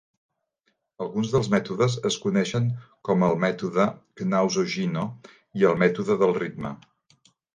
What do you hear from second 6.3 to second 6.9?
ritme.